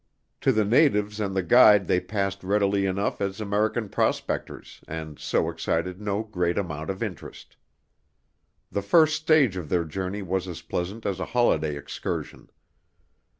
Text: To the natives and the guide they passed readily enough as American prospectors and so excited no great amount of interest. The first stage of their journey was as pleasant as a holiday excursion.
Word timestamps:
To 0.39 0.51
the 0.51 0.65
natives 0.65 1.19
and 1.19 1.35
the 1.35 1.43
guide 1.43 1.85
they 1.85 1.99
passed 1.99 2.43
readily 2.43 2.87
enough 2.87 3.21
as 3.21 3.39
American 3.39 3.87
prospectors 3.87 4.81
and 4.87 5.19
so 5.19 5.47
excited 5.47 6.01
no 6.01 6.23
great 6.23 6.57
amount 6.57 6.89
of 6.89 7.03
interest. 7.03 7.55
The 8.71 8.81
first 8.81 9.15
stage 9.15 9.57
of 9.57 9.69
their 9.69 9.85
journey 9.85 10.23
was 10.23 10.47
as 10.47 10.63
pleasant 10.63 11.05
as 11.05 11.19
a 11.19 11.25
holiday 11.37 11.75
excursion. 11.77 12.49